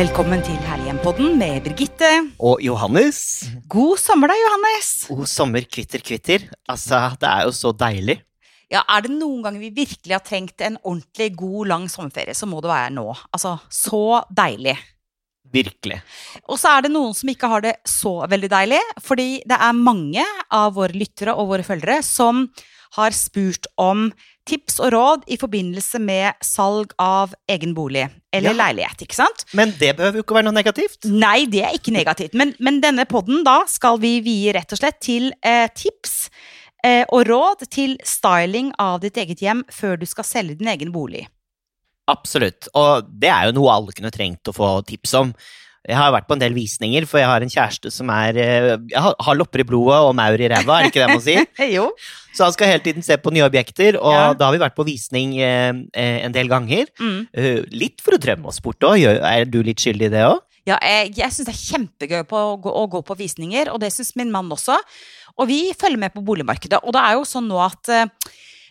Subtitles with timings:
[0.00, 2.08] Velkommen til Herlighjem-podden med Birgitte.
[2.40, 3.18] Og Johannes.
[3.68, 4.86] God sommer da, Johannes.
[5.10, 6.46] God sommer, kvitter, kvitter.
[6.72, 8.14] Altså, det er jo så deilig.
[8.72, 12.48] Ja, Er det noen ganger vi virkelig har trengt en ordentlig god, lang sommerferie, så
[12.48, 13.04] må det være nå.
[13.28, 14.78] Altså, så deilig.
[15.52, 16.00] Virkelig.
[16.48, 19.84] Og så er det noen som ikke har det så veldig deilig, fordi det er
[19.84, 22.46] mange av våre lyttere og våre følgere som
[22.96, 24.08] har spurt om
[24.50, 28.56] tips og råd i forbindelse med salg av egen bolig eller Ja.
[28.66, 29.44] leilighet, ikke sant?
[29.56, 31.06] Men det behøver jo ikke være noe negativt.
[31.10, 32.34] Nei, det er ikke negativt.
[32.38, 36.28] Men, men denne podden da skal vi vie rett og slett til eh, tips
[36.84, 40.92] eh, og råd til styling av ditt eget hjem før du skal selge din egen
[40.94, 41.26] bolig.
[42.10, 42.66] Absolutt.
[42.74, 45.34] Og det er jo noe alle kunne trengt å få tips om.
[45.88, 48.66] Jeg har vært på en del visninger, for jeg har en kjæreste som er eh,
[48.92, 51.46] jeg har, lopper i blodet og maur i ræva, er det ikke det man sier?
[51.76, 51.86] jo.
[52.36, 54.26] Så han skal hele tiden se på nye objekter, og Ja.
[54.36, 56.90] da har vi vært på visning eh, eh, en del ganger.
[57.00, 57.16] Mm.
[57.32, 59.00] Eh, litt for å drømme oss bort òg.
[59.08, 60.38] Er du litt skyldig i det òg?
[60.68, 63.80] Ja, jeg, jeg syns det er kjempegøy på å, gå, å gå på visninger, og
[63.80, 64.76] det syns min mann også.
[65.40, 66.82] Og vi følger med på boligmarkedet.
[66.84, 68.04] Og det er jo sånn nå at eh,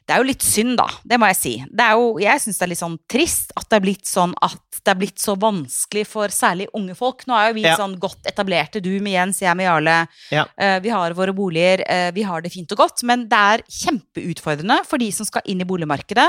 [0.09, 0.87] det er jo litt synd, da.
[1.05, 1.51] Det må jeg si.
[1.69, 4.31] Det er jo, jeg syns det er litt sånn trist at det er blitt sånn
[4.41, 7.21] at det er blitt så vanskelig for særlig unge folk.
[7.29, 7.75] Nå er jo vi Ja.
[7.77, 10.07] sånn godt etablerte, du med Jens, jeg med Jarle.
[10.33, 10.47] Ja.
[10.57, 13.03] Uh, vi har våre boliger, uh, vi har det fint og godt.
[13.05, 16.25] Men det er kjempeutfordrende for de som skal inn i boligmarkedet.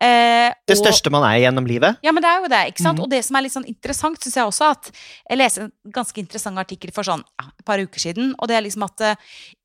[0.00, 1.98] Eh, Det og- største man er gjennom livet?
[2.02, 2.62] ja, men det er jo det.
[2.72, 2.98] ikke sant?
[2.98, 3.02] Mm.
[3.04, 4.90] Og det som er litt sånn interessant, syns jeg også, at
[5.28, 8.56] jeg leste en ganske interessant artikkel for sånn ja, et par uker siden, og det
[8.56, 9.14] er liksom at eh,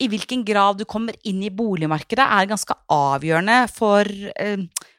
[0.02, 4.58] i hvilken grad du kommer inn i boligmarkedet, er ganske avgjørende for eh,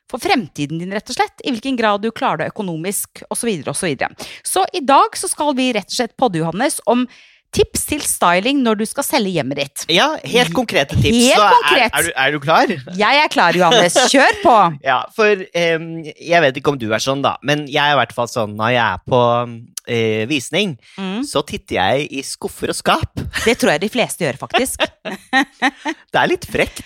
[0.08, 1.40] for fremtiden din, rett og slett.
[1.44, 3.48] I hvilken grad du klarer det økonomisk, osv.
[3.66, 3.74] osv.
[3.74, 4.14] Så, videre.
[4.46, 7.08] så i dag så skal vi rett og slett podde, Johannes, om
[7.54, 9.84] tips til styling når du skal selge hjemmet ditt.
[9.92, 11.16] Ja, helt konkrete tips.
[11.16, 11.90] Helt Så er- konkret.
[11.92, 12.72] Er, du, er du klar?
[12.98, 13.96] Jeg er klar, Johannes.
[14.12, 14.56] Kjør på!
[14.90, 18.00] Ja, for um, jeg vet ikke om du er sånn, da, men jeg er i
[18.02, 22.70] hvert fall sånn når jeg er på uh, visning, Mm, så titter jeg i skuffer
[22.72, 23.20] og skap.
[23.44, 24.82] det tror jeg de fleste gjør, faktisk.
[26.12, 26.84] Det er litt frekt.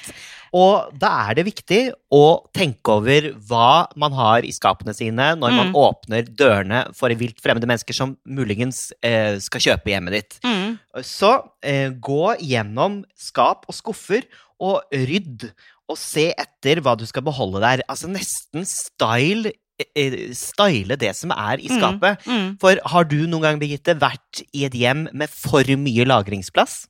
[0.52, 1.80] Og da er det viktig
[2.10, 2.22] å
[2.56, 5.76] tenke over hva man har i skapene sine når man Mm.
[5.78, 10.38] åpner dørene for vilt fremmede mennesker som muligens eh, skal kjøpe hjemmet ditt.
[10.42, 10.78] Mm.
[11.06, 11.30] Så
[11.62, 14.26] eh, gå gjennom skap og skuffer
[14.60, 15.52] og rydd,
[15.88, 17.80] og se etter hva du skal beholde der.
[17.88, 21.78] Altså nesten style, eh, eh, style det som er i Mm.
[21.78, 22.26] skapet.
[22.26, 22.58] Mm.
[22.60, 26.88] For har du noen gang, Birgitte, vært i et hjem med for mye lagringsplass?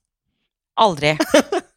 [0.81, 1.17] Aldri.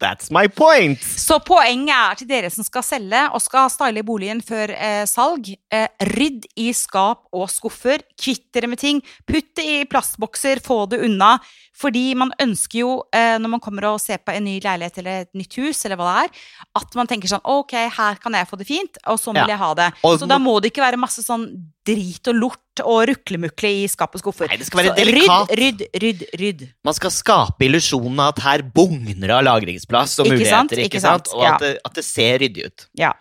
[0.00, 1.02] That's my point!
[1.04, 5.52] Så poenget er til dere som skal selge og skal style boligen før eh, salg.
[5.68, 8.00] Eh, rydd i skap og skuffer.
[8.16, 9.02] Kvitt dere med ting.
[9.28, 11.34] Putt det i plastbokser, få det unna.
[11.80, 15.26] Fordi man ønsker jo, eh, når man kommer og ser på en ny leilighet eller
[15.26, 16.48] et nytt hus, eller hva det er,
[16.80, 19.60] at man tenker sånn Ok, her kan jeg få det fint, og sånn vil jeg
[19.60, 19.90] ha det.
[20.04, 21.46] Og Så da må det ikke være masse sånn
[21.86, 24.48] drit og lort og ruklemukle i skap og skuffer.
[24.48, 25.50] Nei, det skal være Så delikat.
[25.60, 26.62] Rydd, rydd, rydd, rydd.
[26.84, 30.56] Man skal skape illusjonen av at her bugner av lagringsplass og Ikke muligheter.
[30.56, 30.72] sant?
[30.76, 31.26] ikke Ikke sant?
[31.26, 31.36] sant?
[31.36, 31.54] Og Ja.
[31.54, 32.86] at det, at det ser ryddig ut.
[32.94, 33.12] Ja.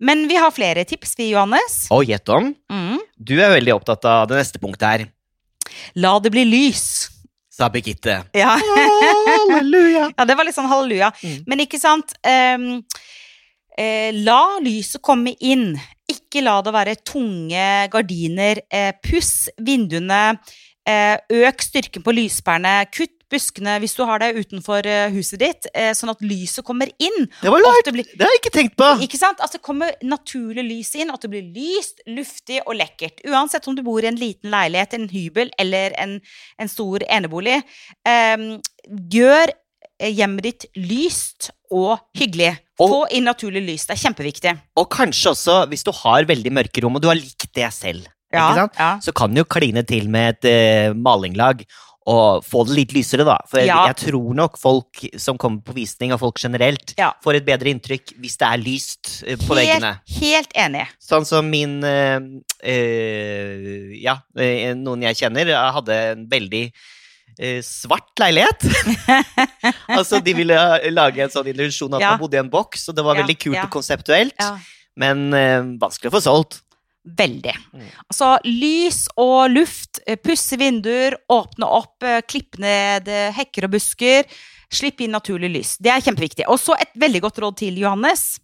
[0.00, 1.86] Men vi har flere tips, vi, Johannes.
[1.90, 2.98] Og gjett om, Mm.
[3.22, 5.06] du er veldig opptatt av det neste punktet her,
[5.94, 7.08] La det bli lys.
[7.50, 8.24] sa Birgitte.
[8.34, 8.58] Ja.
[8.58, 10.10] Halleluja!
[10.18, 11.12] ja, det var litt sånn halleluja.
[11.22, 11.44] Mm.
[11.46, 12.84] Men ikke sant um,
[13.78, 15.78] eh, La lyset komme inn.
[16.10, 18.60] Ikke la det være tunge gardiner.
[18.68, 20.38] Eh, puss vinduene.
[20.84, 22.82] Eh, øk styrken på lyspærene.
[22.92, 25.66] Kutt buskene hvis du har det utenfor eh, huset ditt,
[25.96, 27.24] sånn at lyset kommer inn.
[27.40, 27.80] Det var lurt!
[27.88, 28.90] det, blir, Det har jeg ikke tenkt på!
[29.06, 29.40] ikke sant?
[29.42, 33.24] At det kommer naturlig lys inn, at det blir lyst, luftig og lekkert.
[33.26, 36.18] Uansett om du bor i en liten leilighet, en hybel eller en,
[36.60, 37.62] en stor enebolig.
[38.04, 38.60] Um,
[39.10, 39.56] gjør
[40.00, 42.58] hjemmet ditt lyst og hyggelig.
[42.80, 43.86] Og- Få inn naturlig lys.
[43.86, 44.60] Det er kjempeviktig.
[44.76, 48.06] Og kanskje også, hvis du har veldig mørke rom, og du har likt det selv,
[48.32, 48.72] sant?
[48.78, 48.98] ja.
[48.98, 51.64] så kan du jo kline til med et uh, malinglag
[52.06, 53.38] og få det litt lysere, da.
[53.48, 53.86] For Ja.
[53.86, 57.12] jeg tror nok folk som kommer på visning, og folk generelt, Ja.
[57.24, 60.00] får et bedre inntrykk hvis det er lyst eh, på veggene.
[60.04, 60.86] Helt, helt enig.
[61.00, 62.18] Sånn som min eh,
[62.62, 66.72] eh, Ja, eh, noen jeg kjenner, eh, hadde en veldig eh,
[67.66, 68.66] svart leilighet.
[69.96, 70.58] altså, de ville
[70.94, 72.10] lage en sånn illusjon at Ja.
[72.14, 73.64] man bodde i en boks, og det var Ja, veldig kult ja.
[73.66, 74.44] og konseptuelt,
[74.96, 76.60] men eh, vanskelig å få solgt.
[77.04, 77.52] Veldig.
[77.74, 77.88] Mm.
[78.08, 83.74] Altså lys og luft, eh, pusse vinduer, åpne opp, eh, klippe ned eh, hekker og
[83.76, 84.24] busker.
[84.72, 85.74] Slipp inn naturlig lys.
[85.78, 86.46] Det er kjempeviktig.
[86.48, 88.40] Og så et veldig godt råd til, Johannes.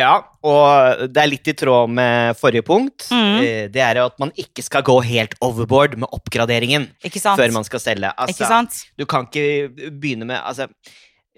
[0.00, 3.06] Ja, og det er litt i tråd med forrige punkt.
[3.12, 3.36] Mm.
[3.44, 6.88] Eh, Det er at man ikke skal gå helt overboard med oppgraderingen
[7.38, 8.10] før man skal selge.
[8.16, 8.34] Altså?
[8.98, 9.68] Du kan ikke
[10.00, 10.68] begynne med altså,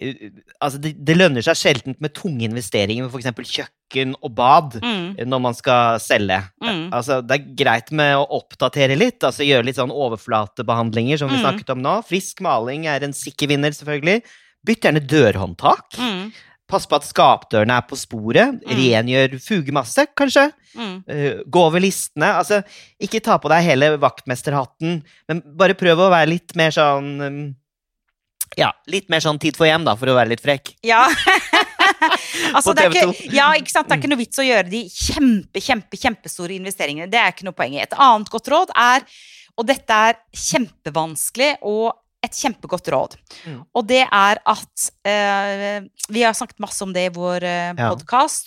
[0.00, 0.30] eh,
[0.62, 3.50] Altså, det, det lønner seg sjelden med tunge investeringer, med f.eks.
[3.58, 5.16] kjøkken og bad, Mm.
[5.28, 6.38] når man skal selge.
[6.62, 6.88] Mm.
[6.94, 11.36] Altså, det er greit med å oppdatere litt, altså gjøre litt sånn overflatebehandlinger, som vi
[11.36, 11.42] Mm.
[11.44, 12.04] snakket om nå.
[12.06, 14.22] Frisk maling er en sikker vinner, selvfølgelig.
[14.64, 15.98] Bytt gjerne dørhåndtak.
[15.98, 16.32] Mm.
[16.72, 18.58] Pass på at skapdørene er på sporet.
[18.62, 18.70] Mm.
[18.78, 20.48] Rengjør fugemasse, kanskje.
[20.72, 20.94] Mm.
[21.06, 22.30] Eh, gå over listene.
[22.40, 22.62] Altså,
[23.02, 27.42] ikke ta på deg hele vaktmesterhatten, men bare prøv å være litt mer sånn um,
[28.56, 30.74] Ja, litt mer sånn Tid for hjem, da, for å være litt frekk.
[30.84, 31.04] Ja.
[32.56, 33.72] altså, det er ikke, ja, ikke?
[33.76, 37.10] Det er ikke noe vits å gjøre de kjempe, kjempe, kjempestore investeringene.
[37.12, 37.82] Det er ikke noe poeng i.
[37.84, 39.04] Et annet godt råd er,
[39.60, 41.92] og dette er kjempevanskelig og
[42.22, 43.16] et kjempegodt råd,
[43.46, 43.64] Mm.
[43.74, 47.90] og det er at eh, Vi har snakket masse om det i vår eh, Ja.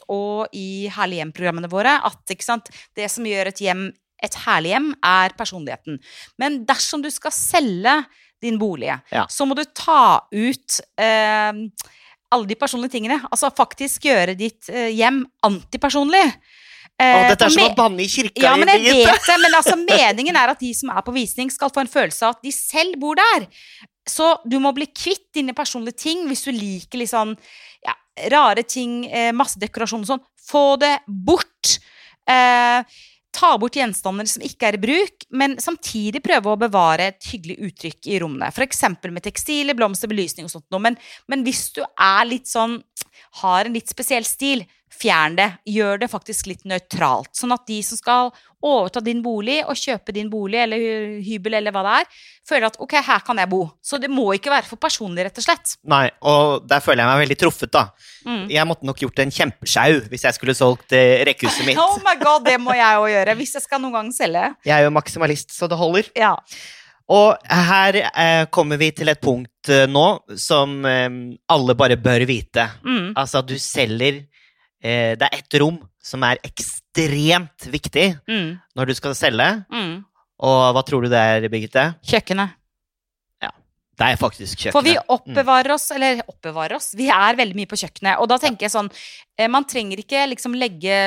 [0.10, 3.92] og i Herlig hjem-programmene våre, at ikke sant, det som gjør et hjem
[4.24, 6.00] et herlig hjem, er personligheten.
[6.39, 8.06] Men dersom du skal selge
[8.42, 9.25] din bolig, Ja.
[9.27, 11.51] så må du ta ut eh,
[12.31, 13.19] alle de personlige tingene.
[13.30, 16.33] Altså faktisk gjøre ditt eh, hjem antipersonlig.
[16.95, 18.39] Eh, dette er som å banne i kirka.
[18.39, 21.51] ja, men jeg vet det, men altså meningen er at de som er på visning,
[21.51, 23.50] skal få en følelse av at de selv bor der.
[24.07, 27.33] Så du må bli kvitt dine personlige ting hvis du liker litt sånn
[27.83, 27.95] ja,
[28.31, 30.24] rare ting, eh, masse dekorasjon og sånn.
[30.45, 31.75] Få det bort.
[32.30, 33.03] Eh,
[33.36, 37.57] ta bort gjenstander som ikke er i bruk, men samtidig prøve å bevare et hyggelig
[37.68, 38.48] uttrykk i rommene.
[38.53, 38.86] F.eks.
[39.03, 40.83] med tekstiler, blomster, belysning og sånt noe.
[40.86, 40.95] Men,
[41.27, 42.80] men hvis du er litt sånn
[43.41, 44.63] har en litt spesiell stil,
[44.95, 45.47] fjern det.
[45.69, 47.31] Gjør det faktisk litt nøytralt.
[47.38, 48.31] Sånn at de som skal
[48.65, 50.81] overta din bolig og kjøpe din bolig eller
[51.24, 53.62] hybel eller hva det er, føler at ok, her kan jeg bo.
[53.83, 55.75] Så det må ikke være for personlig, rett og slett.
[55.92, 57.86] Nei, og der føler jeg meg veldig truffet, da.
[58.25, 58.45] Mm.
[58.53, 61.81] Jeg måtte nok gjort en kjempesjau hvis jeg skulle solgt eh, rekkehuset mitt.
[61.86, 63.36] Oh my god, det må jeg òg gjøre.
[63.38, 64.48] Hvis jeg skal noen gang selge.
[64.65, 66.09] Jeg er jo maksimalist, så det holder.
[66.18, 66.33] Ja.
[67.13, 70.06] Og her eh, kommer vi til et punkt eh, nå
[70.41, 71.09] som eh,
[71.53, 72.65] alle bare bør vite.
[72.81, 73.12] Mm.
[73.13, 74.24] Altså, du selger
[74.85, 78.59] eh, Det er ett rom som er ekstremt viktig Mm.
[78.77, 79.49] når du skal selge.
[79.73, 80.05] Mm.
[80.45, 81.95] Og hva tror du det er, Birgitte?
[82.05, 82.53] Kjøkkenet.
[83.95, 84.75] Det er faktisk kjøkkenet.
[84.75, 88.19] For vi oppbevarer oss, eller oppbevarer oss, vi er veldig mye på kjøkkenet.
[88.19, 88.89] Og da tenker jeg sånn,
[89.39, 90.97] eh, man trenger ikke liksom legge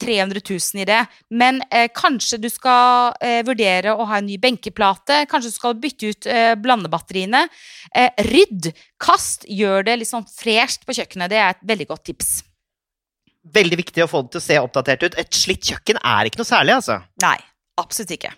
[0.00, 1.02] 300 000 i det,
[1.36, 5.76] men eh, kanskje du skal eh, vurdere å ha en ny benkeplate, kanskje du skal
[5.76, 7.42] bytte ut eh, blandebatteriene.
[7.92, 11.28] Eh, rydd, kast, gjør det litt sånn fresht på kjøkkenet.
[11.28, 12.38] Det er et veldig godt tips.
[13.54, 15.18] Veldig viktig å få det til å se oppdatert ut.
[15.20, 17.00] Et slitt kjøkken er ikke noe særlig, altså.
[17.24, 17.36] Nei,
[17.80, 18.32] absolutt ikke.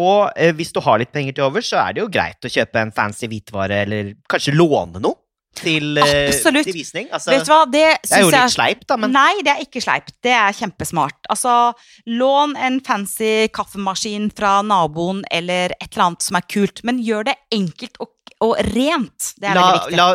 [0.00, 2.52] Og eh, hvis du har litt penger til overs, så er det jo greit å
[2.52, 5.18] kjøpe en fancy hvitvare, eller kanskje låne noe
[5.56, 6.64] til, eh, Absolutt.
[6.64, 7.08] til visning.
[7.10, 9.64] Altså, Vet du hva, det det er jo litt sleipt, da, men Nei, det er
[9.64, 10.14] ikke sleipt.
[10.22, 11.18] Det er kjempesmart.
[11.28, 11.74] Altså,
[12.06, 17.30] lån en fancy kaffemaskin fra naboen eller et eller annet som er kult, men gjør
[17.32, 18.14] det enkelt og,
[18.46, 19.32] og rent.
[19.36, 19.98] Det er la, veldig viktig.
[19.98, 20.10] la,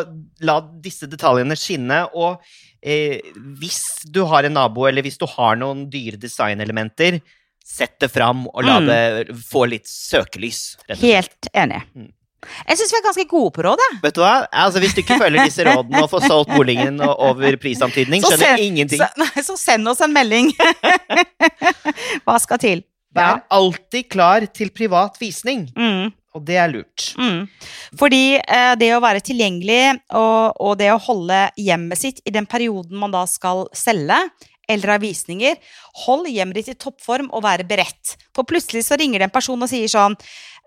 [0.50, 2.00] la disse detaljene skinne.
[2.16, 2.40] Og
[2.86, 3.18] eh,
[3.58, 3.80] hvis
[4.14, 7.18] du har en nabo, eller hvis du har noen dyre designelementer,
[7.66, 8.86] sett det fram og la Mm.
[8.86, 10.76] det få litt søkelys.
[11.00, 11.82] Helt enig.
[11.96, 12.12] Mm.
[12.68, 13.98] Jeg syns vi er ganske gode på råd, jeg.
[14.04, 14.46] Vet du hva?
[14.54, 18.52] Altså, hvis du ikke følger disse rådene og får solgt boligen over prisantydning, Så skjønner
[18.60, 19.00] jeg ingenting.
[19.02, 20.52] Så, nei, så send oss en melding.
[22.26, 22.84] Hva skal til?
[23.16, 26.12] Vær alltid klar til privat visning, Mm.
[26.36, 27.10] Og det er lurt.
[27.18, 27.46] Mm.
[27.98, 32.48] Fordi eh, det å være tilgjengelig og, og det å holde hjemmet sitt i den
[32.48, 34.18] perioden man da skal selge,
[34.66, 35.58] eller ha visninger,
[36.06, 38.16] hold hjemmet ditt i toppform og være beredt.
[38.34, 40.16] For plutselig så ringer det en person og sier sånn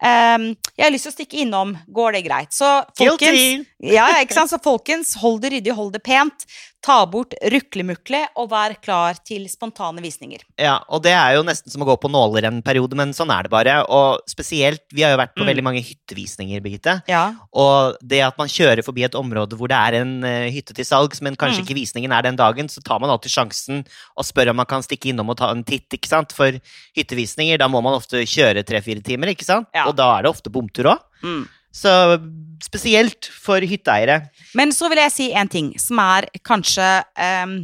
[0.04, 1.78] ehm, 'Jeg har lyst til å stikke innom.
[1.92, 4.50] Går det greit?' Så folkens, ja, ja, ikke sant?
[4.52, 6.46] Så folkens, hold det ryddig, hold det pent.
[6.82, 10.40] Ta bort ruklemukle, og vær klar til spontane visninger.
[10.58, 13.30] Ja, og det er jo nesten som å gå på nåler en periode, men sånn
[13.38, 13.84] er det bare.
[13.92, 15.48] Og spesielt, vi har jo vært på Mm.
[15.50, 17.04] veldig mange hyttevisninger, Birgitte.
[17.06, 17.34] Ja.
[17.54, 20.86] Og det at man kjører forbi et område hvor det er en eh, hytte til
[20.86, 21.68] salgs, men kanskje Mm.
[21.68, 24.82] ikke visningen er den dagen, så tar man alltid sjansen og spør om man kan
[24.82, 26.32] stikke innom og ta en titt, ikke sant?
[26.32, 26.50] For
[26.96, 29.68] hyttevisninger, da må man ofte kjøre tre-fire timer, ikke sant?
[29.76, 29.89] Ja.
[29.90, 31.02] Og da er det ofte bomtur òg.
[31.26, 31.44] Mm.
[31.80, 31.92] Så
[32.66, 34.24] spesielt for hytteeiere.
[34.58, 36.88] Men så vil jeg si en ting som er kanskje
[37.46, 37.60] um,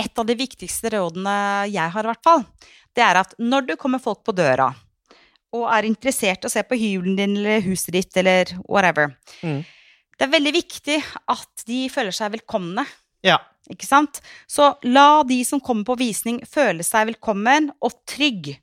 [0.00, 1.36] et av de viktigste rådene
[1.72, 2.44] jeg har, i hvert fall.
[2.96, 4.70] Det er at når det kommer folk på døra
[5.56, 9.62] og er interessert i å se på hybelen din eller huset ditt eller whatever, Mm.
[10.18, 10.96] det er veldig viktig
[11.28, 12.84] at de føler seg velkomne.
[13.24, 13.38] Ja.
[13.70, 14.20] Ikke sant?
[14.48, 18.56] Så la de som kommer på visning, føle seg velkommen og trygg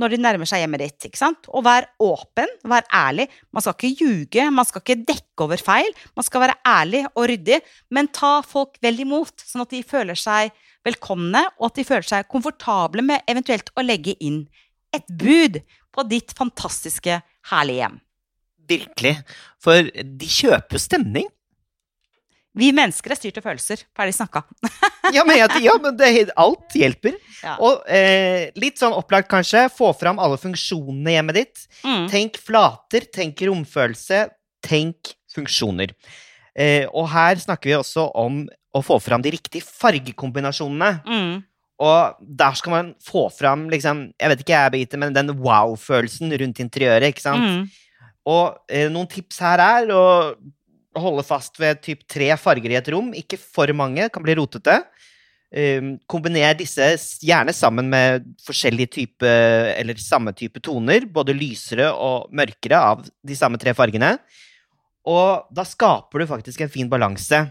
[0.00, 1.06] når de nærmer seg hjemmet ditt.
[1.08, 1.48] ikke sant?
[1.52, 3.26] Og vær åpen, vær ærlig.
[3.52, 5.90] Man skal ikke ljuge, man skal ikke dekke over feil.
[6.16, 7.60] Man skal være ærlig og ryddig,
[7.92, 10.54] men ta folk vel imot, sånn at de føler seg
[10.86, 14.46] velkomne, og at de føler seg komfortable med eventuelt å legge inn
[14.96, 15.60] et bud
[15.92, 17.20] på ditt fantastiske,
[17.52, 18.00] herlige hjem.
[18.72, 19.14] Virkelig.
[19.62, 21.28] For de kjøper stemning.
[22.58, 23.86] Vi mennesker er styrt av følelser.
[23.96, 24.44] Ferdig snakka.
[25.12, 26.08] Ja, men, ja, men det,
[26.40, 27.16] alt hjelper.
[27.42, 27.56] Ja.
[27.60, 31.64] Og eh, litt sånn opplagt, kanskje, få fram alle funksjonene i hjemmet ditt.
[31.82, 32.06] Mm.
[32.08, 34.22] Tenk flater, tenk romfølelse,
[34.64, 35.92] tenk funksjoner.
[36.54, 40.92] Eh, og her snakker vi også om å få fram de riktige fargekombinasjonene.
[41.04, 41.34] Mm.
[41.82, 46.32] Og der skal man få fram liksom, Jeg vet ikke jeg, Birgitte, men den wow-følelsen
[46.40, 47.10] rundt interiøret.
[47.10, 47.42] ikke sant?
[47.42, 48.08] Mm.
[48.32, 50.04] Og eh, noen tips her er å
[50.98, 53.12] holde fast ved typ tre farger i et rom.
[53.16, 54.80] Ikke for mange, kan bli rotete.
[55.52, 56.86] Um, kombiner disse
[57.20, 59.32] gjerne sammen med forskjellige type,
[59.76, 61.04] eller samme type toner.
[61.08, 64.14] Både lysere og mørkere av de samme tre fargene.
[65.08, 67.44] Og da skaper du faktisk en fin balanse.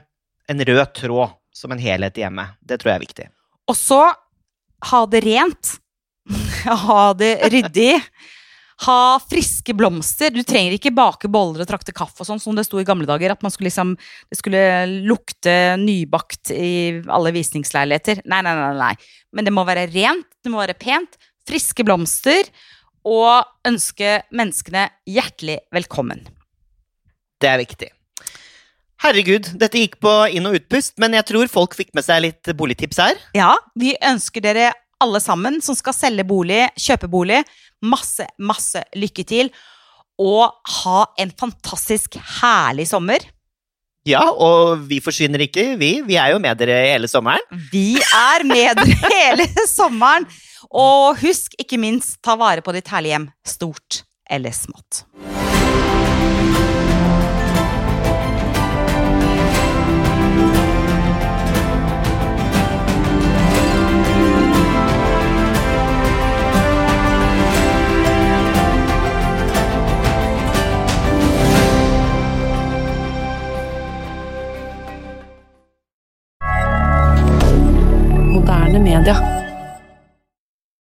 [0.50, 2.58] En rød tråd som en helhet i hjemmet.
[2.64, 3.30] Det tror jeg er viktig.
[3.70, 4.02] Og så
[4.92, 5.76] ha det rent.
[6.88, 7.96] ha det ryddig.
[8.82, 10.32] Ha friske blomster.
[10.34, 13.06] Du trenger ikke bake boller og trakte kaffe og sånn, som det sto i gamle
[13.10, 13.36] dager.
[13.36, 13.94] At man skulle liksom,
[14.32, 14.64] det skulle
[15.06, 18.24] lukte nybakt i alle visningsleiligheter.
[18.26, 18.94] Nei, nei, nei, nei.
[19.38, 21.20] Men det må være rent, det må være pent.
[21.48, 22.50] Friske blomster.
[23.02, 26.22] Og ønske menneskene hjertelig velkommen.
[27.42, 27.90] Det er viktig.
[29.02, 32.52] Herregud, dette gikk på inn- og utpust, men jeg tror folk fikk med seg litt
[32.54, 33.18] boligtips her.
[33.34, 34.68] Ja, vi ønsker dere
[35.02, 37.42] alle sammen som skal selge bolig, kjøpe bolig,
[37.82, 39.52] masse, masse lykke til.
[40.22, 40.52] Og
[40.84, 43.24] ha en fantastisk herlig sommer.
[44.08, 45.92] Ja, og vi forsvinner ikke, vi.
[46.06, 47.44] Vi er jo med dere hele sommeren.
[47.74, 50.26] Vi er med dere hele sommeren.
[50.70, 55.06] Og husk ikke minst, ta vare på ditt herlige hjem, stort eller smått.